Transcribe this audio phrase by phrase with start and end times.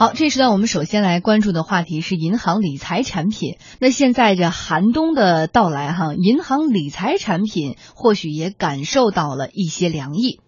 [0.00, 3.58] 好，这时呢我们首先来关注的话题是银行理财产品。
[3.80, 10.40] 那现在这寒冬的到来，哈，银行理财产品或许也感受到了一些凉意。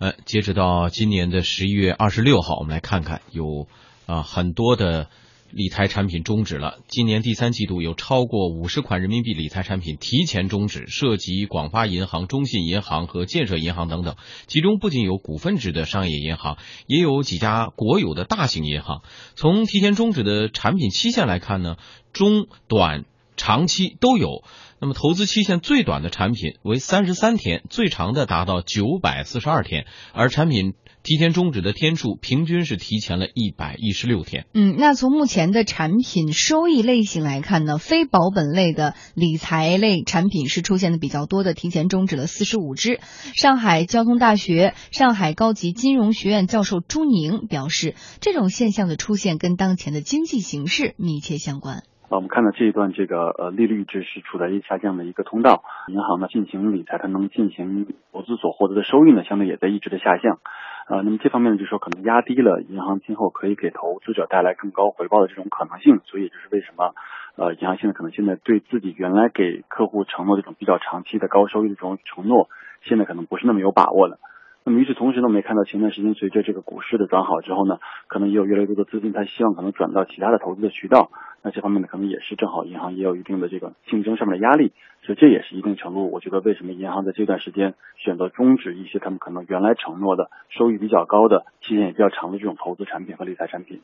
[0.00, 3.68] 呃，截止到今年的十一月二十六号，我们来看看有
[4.06, 5.06] 啊很多的。
[5.52, 6.78] 理财产品终止了。
[6.86, 14.16] 今年第三季度有超过五十款人民币理财产品提前终止，涉及广发银行、中信银行和建设银行等等。
[14.46, 19.02] 其中不仅有股份制的商业银行，也有几家国有的大型银行。
[19.34, 21.76] 从提前终止的产品期限来看呢，
[22.12, 23.04] 中短
[23.36, 24.44] 长期都有。
[24.82, 30.74] 那么投资期限最短的产品为三十三天，最长的达到九百四十二天，而产品。
[31.02, 34.44] 提前终止的天数平均是提前了一百一十六天。
[34.52, 43.00] 嗯，那从目前的产品收益类型来看呢，非保本类的理财类产品是出现的比较多的，提前终止了四十五只。
[43.34, 51.82] 上海交通大学上海高级金融学院教授朱宁表示，这种现象的出现跟当前的经济形势密切相关。
[52.10, 60.42] 我们看到这一段这个呃利率一直是处在一下降的一个通道，银行呢进行理财，它能进行投资所获得的收益呢，相对也在一直的下降。
[60.90, 66.96] 呃，那么这方面呢，就是说可能压低了银行今后可以给投资者带来更高回报的这种可能性，所以就是为什么，
[67.36, 72.48] 呃，银行现在可能现在对自己原来给客户承诺这种比较长期的高收益的这种承诺，
[72.82, 74.18] 现在可能不是那么有把握了。
[74.64, 81.12] 那么与此同时呢，我们也看到前段时间随着这个股市的转好之后呢，可能也有越来越多的资金，他希望可能转到其他的投资的渠道。
[81.42, 84.72] 那这方面呢，可能也是正好银行也有一定的这个竞争上面的压力，
[85.14, 93.80] 这也是一定程度，我觉得为什么银行在这段时间选择终止一些他们可能原来承诺的收益比较高的、期限也比较长的这种投资产品和理财产品。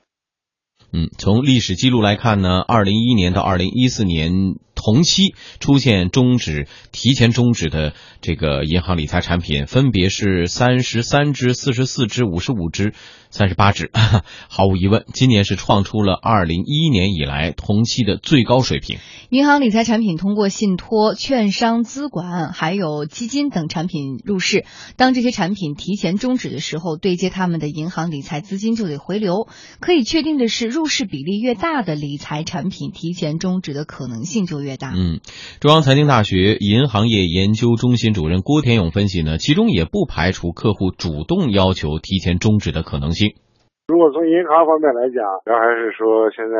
[0.92, 12.92] 嗯，从历史记录来看呢，二零一一年到二零一四年同期出现终止、提前终止的这个银行理财产品，分别是三十三只、四十四只、五十五只。
[13.28, 13.90] 三十八只，
[14.48, 18.98] 毫无疑问，今年是创出了二零一一年以来同期的最高水平。
[19.28, 24.64] 银行理财产品通过信托、券商、资管还有基金等产品入市，
[24.96, 29.48] 当这些产品提前终止的时候，对接他们的银行理财资金就得回流。
[29.80, 34.90] 可以确定的是，入市比例越大的理财产品，提前终止的可能性就越大。
[34.90, 35.22] 嗯，
[35.62, 43.38] 中央财经大学银行业研究中心主任郭田勇分析呢，其中也不排除客户主动要求提前终止的可能性。
[43.86, 46.58] 如果从银行方面来讲，那还是说现在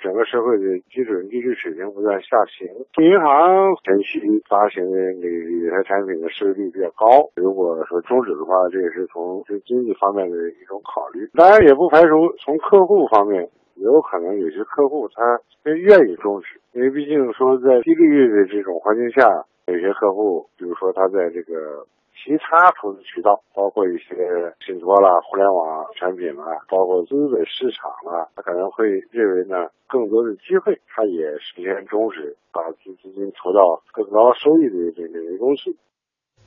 [0.00, 2.64] 整个社会的基准利率水平不断下行，
[3.04, 4.16] 银行前期
[4.48, 7.28] 发行的理理财产品的收益率比较高。
[7.36, 11.28] 如果说终止的话，这也是从就经济方面的一种考虑。
[11.36, 13.44] 当然，也不排除从客户方面，
[13.76, 15.20] 有可能有些客户他
[15.68, 21.84] 愿意终止，因为毕竟说在低利率的这种环境下，有些客户，比如说他在这个。
[22.20, 24.10] 其他投资渠道，包括一些
[24.66, 35.78] 信托啦、互联网产品啦，包括资本市场啦，他可能会认为呢，更多的机会，他也实现终止，把资资金投到更高收益的这个东西。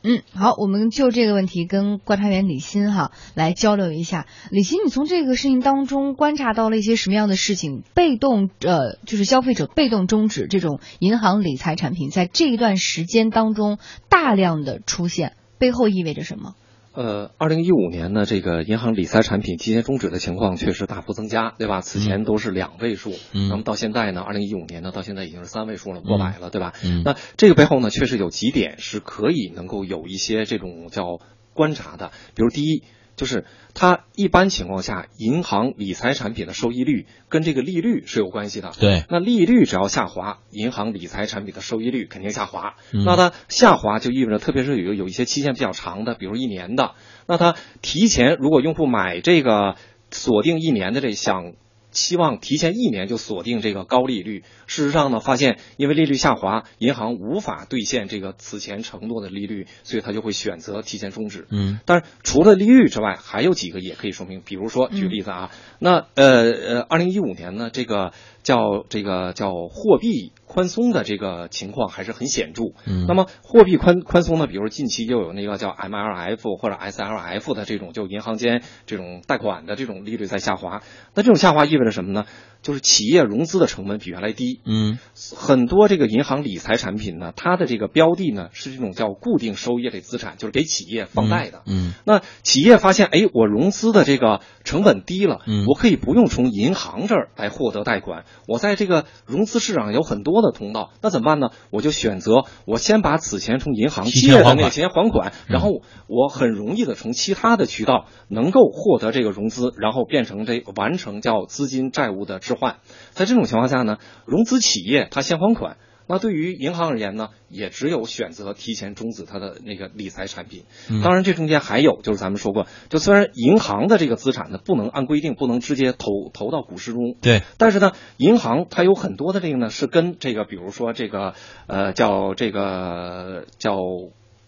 [0.03, 4.25] 嗯，好，我们就这个问题跟观察员李欣哈来交流一下。
[4.49, 7.83] 李欣，你从这个事情当中观察到了一些什么样的事情？
[7.93, 13.77] 被动呃，就是消费者被动终止这种银行理财产品，在这一段时间当中
[14.09, 15.33] 大量的出现。
[15.59, 16.55] 背后意味着什么？
[16.93, 21.79] 呃，二零一五年呢，这个银行理财产品提前终止的情况确实大幅增加，对吧？
[21.79, 26.73] 此前都是两位数，嗯那么到现在呢，二零一五年呢，到现在已经是三位数了，过百了，对吧？
[26.83, 31.19] 嗯那这个背后呢，确实有几点是可以能够有一些这种叫
[31.53, 32.83] 观察的，比如第一。
[33.15, 38.71] 就是它一般情况下，银行理财产品的收益率跟这个利率是有关系的。
[38.79, 42.75] 对，那利率只要下滑，银行理财产品的收益率肯定下滑。
[42.91, 46.95] 那它下滑就意味着，特别是有有一些期限比较长的，比如一年的，
[47.27, 49.75] 那它提前如果用户买这个
[50.09, 51.53] 锁定一年的这想。
[51.91, 61.47] 期望提前一年就锁定这个高利率，事实上呢，发现因为利率下滑，银行无法兑现这个此前承诺的利率，所以他就会选择提前终止。
[61.51, 70.31] 嗯，但是除了利率之外，还有几个也可以说明，比如说举例子啊，那呃呃，二零一五年呢，这个叫这个叫货币。
[70.51, 72.63] 宽松的这个情况还是很显著。
[72.85, 74.47] 嗯，那么货币宽宽松呢？
[74.47, 80.81] 比如近期又有那个叫 MLF 或者 SLF 的这种，就银行间这种贷款的这种利率在下滑。
[81.15, 82.23] 那这种下滑意味着为了什么呢？
[82.61, 84.59] 就是企业融资的成本比原来低。
[84.65, 84.99] 嗯，
[85.35, 91.61] 很多这个银行理财产品呢，它的这个标的呢是这种叫固定收益类资产，就是给企业放贷的。
[91.65, 101.49] 嗯，那企业发现，哎，我融资的这个成本低了，嗯我可以不用从银行这儿来获得贷款，我在这个融资市场有很多的通道，那怎么办呢？
[101.71, 112.77] 我就选择我先把此前从银行借的那个钱还款，然后我很容易的从其他的渠道能够获得这个融资，然后变成这完成叫资金债务的置换。
[113.11, 115.77] 在这种情况下呢，融资企业它先还款。
[116.07, 120.65] 那对于银行而言呢，也只有选择提前终止它的那个理财产品。
[120.89, 131.33] 嗯当然，这中间还有就是咱们说过，就虽然银行的这个资产呢不能按规定不能直接投投到股市中，对，但是呢，银行它有很多的这个呢是跟这个，比如说这个
[131.67, 133.77] 呃叫这个叫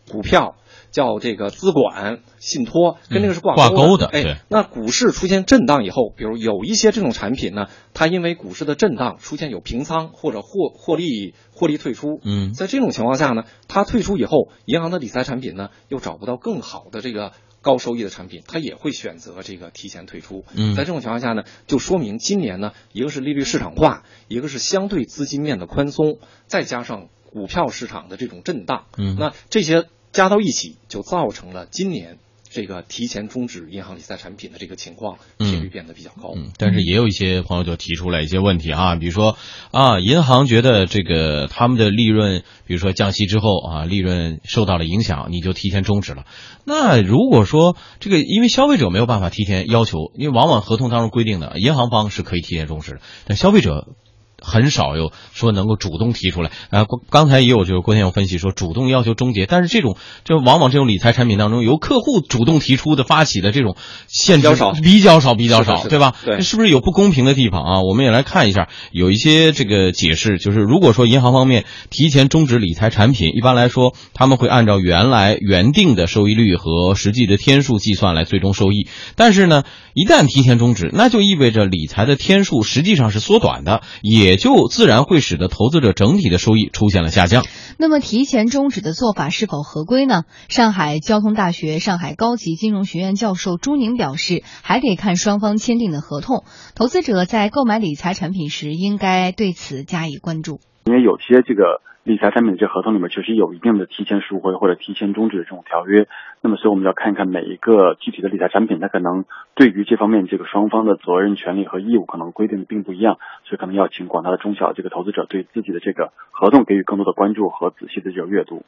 [0.09, 0.55] 股票。
[0.91, 7.65] 叫这个资管、信托，跟这个是挂挂钩的哎，那股市出现震荡以后，比如有一些这种产品呢，
[7.95, 17.31] 它因为股市的震荡出现有平仓或者获获利获利退出，嗯在这种情况下呢，它退出以后，银行的理财产品呢又找不到更好的这个
[17.63, 20.45] 高收益的产品，它也会选择这个提前退出。
[20.53, 32.19] 嗯在这种情况下呢，就说明今年呢，一个是利率市场化，一个是相对资金面的宽松，再加上股票市场的这种震荡，嗯那这些加到一起，就造成了今年。
[32.55, 36.33] 这个提前终止银行理财产品的这个情况频率变得比较高。
[36.35, 39.35] 嗯，但是也有一些朋友就提出来一些问题啊，比如说
[39.71, 46.25] 啊，银行觉得这个他们的利润，比如说降息之后啊，利润受到了影响，你就提前终止了。
[46.63, 53.95] 那如果说这个，因为消费者没有办法提前要求，因为往往合同当中规定的，银行方是可以提前终止的，但消费者。
[54.43, 56.51] 很少有说能够主动提出来。
[56.69, 63.75] 啊，刚刚才也有就是郭先生分析说主动要求终结，但是这种就往往这种理财产品当中由客户主动提出的发起的这种
[64.07, 64.71] 限制比较少。
[64.73, 66.13] 比较少，比较少，对吧？
[66.23, 66.37] 对。
[66.37, 67.81] 这是不是有不公平的地方啊？
[67.81, 79.63] 我们也来看一下，有一些这个解释，就是如果说银行方面提前终止理财产品，一般来说他们会按照原来原定的收益率和实际的天数计算来最终收益，但是呢，
[79.93, 87.43] 一旦提前终止，那就意味着理财的天数实际上是缩短的，也就自然会使得投资者整体的收益出现了下降。
[87.77, 90.23] 那么提前终止的做法是否合规呢？
[90.47, 96.43] 上海交通大学上海高级金融学院教授朱宁表示，还得看双方签订的合同。
[96.75, 100.59] 投资者在购买理财产品时，应该对此加以关注。
[100.85, 106.07] 因为有些这个理财产品的这合同里面确实有一定的提前赎回或者提前终止的这种条约，
[106.41, 109.23] 那么所以我们要看一看每一个具体的理财产品，它可能
[109.55, 118.63] 对于这方面这个双方的责任、权利和义务可能规定的并不一样，所以可能要请广大的中小这个投资者对自己的这个合同给予更多的关注和仔细的这个阅读。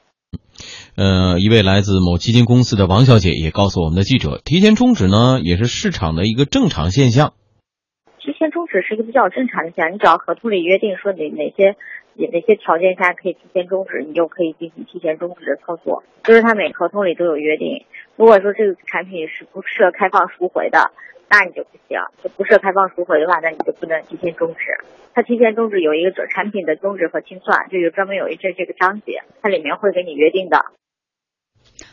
[0.96, 7.34] 呃，一位来自某基金公司的王小姐也告诉我们的记者，提前终止呢也是市场的一个正常现象。
[8.18, 11.78] 提前终止是一个比较正常的现象，你只要合同里约定说哪哪些
[12.16, 16.04] 哪些条件下可以提前终止，你就可以进行提前终止的操作。
[16.24, 17.86] 就是它每合同里都有约定。
[18.16, 20.92] 如果说这个产品是不设开放赎回的，
[21.30, 24.86] 那你就不行；就不设开放赎回的话，那你就不能提前终止。
[25.14, 30.66] 它提前终止有一个产品的终止和清算，就有专门有一这这个章节，它里面会给你约定的。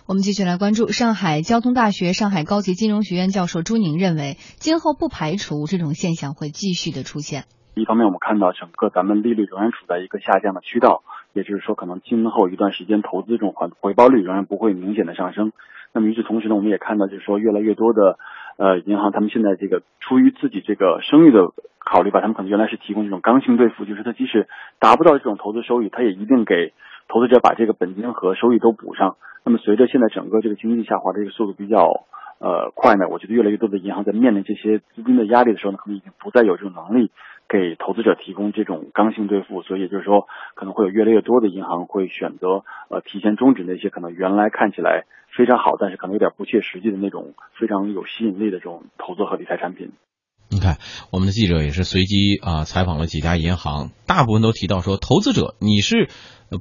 [0.06, 7.44] 我们继续来关注上海交通大学上海高级金融学院教授朱宁认为，今后不排除这种现象会继续的出现。
[7.74, 11.02] 一方面，我们看到整个咱们利率仍然处在一个下降的渠道，
[11.32, 15.52] 也就是说，可能今后一段时间投资这种回回报率仍然不会明显的上升。
[15.94, 18.18] 那么与此同时呢，我们也看到，就是说越来越多的
[18.58, 24.48] 呃银行，他们现在这个出于自己这个声誉的考虑吧，他们可能原来是提供这种刚性兑付，就是它即使
[24.78, 26.74] 达不到这种投资收益，它也一定给
[27.08, 29.16] 投资者把这个本金和收益都补上。
[29.44, 32.04] 那么随着现在整个这个经济下滑的一个速度比较
[32.38, 37.10] 呃快呢，我觉得越来越多的银行在面临这些资金的压力的时候呢，可能已经不再有这种能力
[37.52, 45.04] 给投资者提供这种刚性兑付，所以就是说，可能会有越来越多的银行会选择呃提前终止那些可能原来看起来
[45.36, 49.92] 非常好，但是可能有点不切实际的那种非常有吸引力的这种投资和理财产品。
[50.48, 50.78] 你看，
[51.12, 56.08] 我们的记者也是随机啊采访了几家银行，大部分都提到说，投资者你是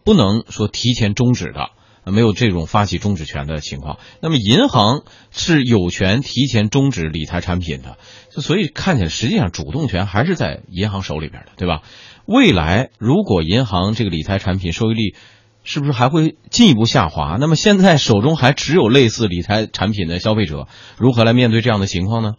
[0.03, 1.71] 不能说提前终止的。
[2.05, 7.97] 没有这种发起终止权的情况，那么银行是有权提前终止理财产品的，
[8.29, 11.81] 所以看起来实际上主动权还是在银行手里边的，对吧？
[12.25, 15.15] 未来如果银行这个理财产品收益率
[15.63, 17.37] 是不是还会进一步下滑？
[17.39, 20.67] 那么现在手中还只有类似理财产品的消费者，
[20.97, 22.35] 如何来面对这样的情况呢？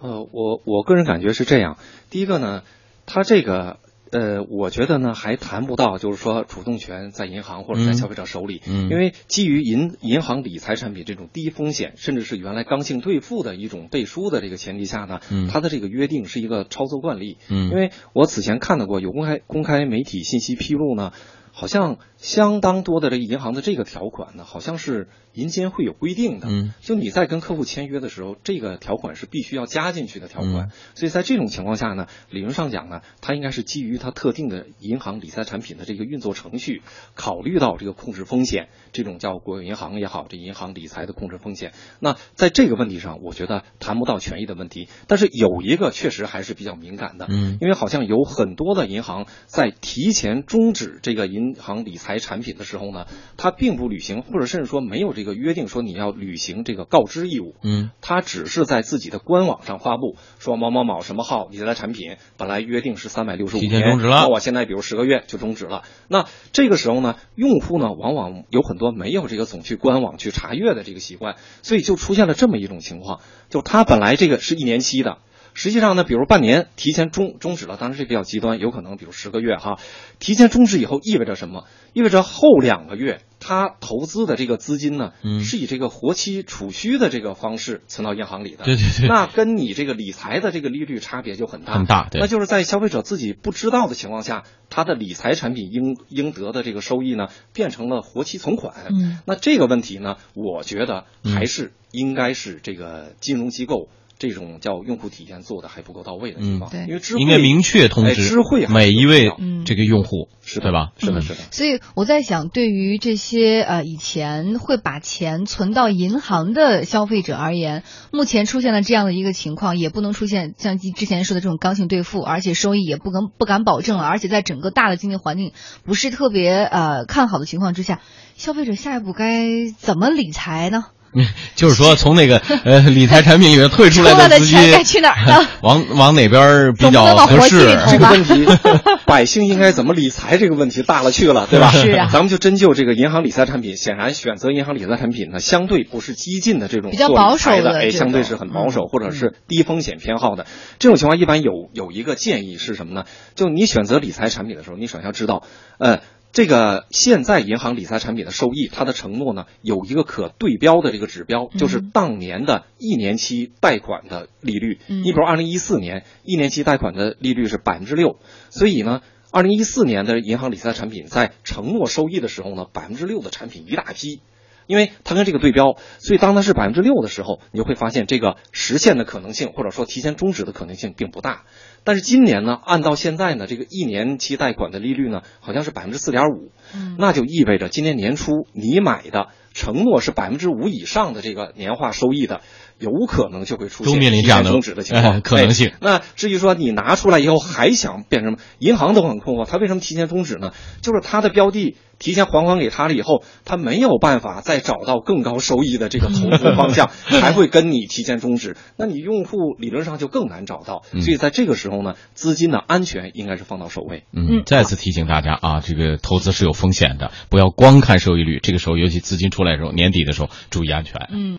[0.00, 1.78] 呃，我我个人感觉是这样，
[2.10, 2.62] 第一个呢，
[3.06, 3.78] 它这个
[4.16, 21.12] 呃，我觉得呢，还谈不到就是说主动权在银行或者在消费者手里，嗯，因为基于银银行理财产品这种低风险，甚至是原来刚性兑付的一种背书的这个前提下呢，嗯，它的这个约定是一个操作惯例，嗯，因为我此前看到过有公开公开媒体信息披露呢，
[21.52, 25.08] 好像相当多的这个银行的这个条款呢，好像是。
[25.36, 30.70] 银监会有规定的，嗯，就你在跟客户签约的时候，这个条款是必须要加进去的条款。
[30.94, 36.80] 所以在这种情况下呢，理论上讲呢，它应该是基于它特定的银行理财产品的这个运作程序，
[37.14, 41.72] 考虑到这个控制风险，这种叫国有银行也好，这银行理财的控制风险。
[42.00, 65.82] 那在这个问题上，我觉得谈不到权益的问题，但是有一个确实还是比较敏感的，嗯，因为好像有很多的银行在提前终止这个银行理财产品的时候呢，它并不履行，或者甚至说没有这个约定说你要履行这个告知义务，嗯，他只是在自己的官网上发布说某某某什么号理财产品本来约定是三百六十五天终止了，那我现在比如十个月就终止了。
[66.08, 75.18] 那这个时候呢，用户呢往往有很多没有这个总去官网去查阅的这个习惯，所以就出现了这么一种情况，就他本来这个是一年期的。
[75.56, 79.78] 实际上呢，比如半年提前终终止了，当然这比较极端，有可能比如十个月哈，
[80.18, 81.64] 提前终止以后意味着什么？
[81.94, 88.64] 意味着后两个月他投资的这个资金呢，嗯，是以这个活期储蓄的这个方式存到银行里的。
[88.64, 89.08] 对对对。
[89.08, 92.06] 那跟你这个理财的这个利率差别就很大很大。
[92.10, 92.20] 对。
[92.20, 98.74] 那就是在消费者自己不知道的情况下，他的理财产品应应得的这个收益呢，变成了活期存款。
[98.90, 99.20] 嗯。
[99.24, 103.88] 那这个问题呢，我觉得还是应该是这个金融机构。
[104.18, 109.30] 这种叫用户体验做的还不够到位的地方，对，因为知应该明确通知知会每一位
[109.66, 110.92] 这个用户，是对吧？
[110.96, 111.40] 是的，是的。
[111.50, 125.52] 所以我在想，对于这些呃以前会把钱存到银行的消费者而言，目前出现了这样的一个情况，也不能出现像之前说的这种刚性兑付，而且收益也不敢不敢保证了，而且在整个大的经济环境
[125.84, 128.00] 不是特别呃看好的情况之下，
[128.34, 130.86] 消费者下一步该怎么理财呢？
[131.54, 135.48] 就是说，从那个呃理财产品里面退出来的资金该去哪儿呢？
[135.62, 137.78] 往往哪边比较合适？
[137.88, 138.46] 这个问题，
[139.06, 140.36] 百姓应该怎么理财？
[140.36, 141.70] 这个问题大了去了，对吧？
[141.72, 142.08] 是啊。
[142.12, 150.46] 咱们就针就这个银行理财产品，显然选择银行理财产品呢，相对不是激进的这种比较保守的，哎，相对是很保守，或者是低风险偏好的。
[150.78, 153.04] 这种情况一般有有一个建议是什么呢？
[153.34, 155.42] 就你选择理财产品的时候，你首先要知道，
[155.78, 156.00] 呃。
[156.36, 164.78] 这个现在银行理财产品的收益，它的承诺呢有一个可对标的这个指标，就是当年的一年期贷款的利率。
[164.86, 168.18] 你比如二零一四年一年期贷款的利率是百分之六，
[168.50, 169.00] 所以呢，
[169.32, 174.20] 二零一四年的银行理财产品在承诺收益的时候呢，百分之六的产品一大批，
[174.66, 181.44] 因为它跟这个对标，所以当它是百分之六的时候，你就会发现这个实现的可能性或者说提前终止的可能性并不大。
[181.84, 186.50] 但是今年呢，按到现在呢，这个一年期贷款的利率呢，好像是百分之四点五，
[186.98, 192.40] 那就意味着今年年初你买的承诺是百分之五以上的这个年化收益的，
[192.78, 195.72] 有可能就会出现面临这样的终止的情况可能性。
[195.80, 200.50] 那至于说你拿出来以后还想变成什么，银行都很困惑，他为什么提前终止呢？
[200.82, 210.82] 就是他的标的提前还款给他了以后，他没有办法再找到更高收益的这个投资方向， 还会跟你提前终止，那你用户理论上就更难找到。
[211.00, 211.76] 所以在这个时候。
[211.76, 214.04] 呢，资金的安全应该是放到首位。
[214.16, 218.40] 嗯，再次提醒大家啊，这个投资是有风险的，不要光看收益率。
[218.42, 220.94] 这个时候，尤其资金出来的时候，年底的时候，注意安全。
[221.12, 221.34] 嗯。